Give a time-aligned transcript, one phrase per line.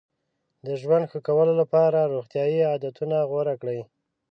[0.65, 3.79] د ژوند ښه کولو لپاره روغتیایي عادتونه غوره کړئ.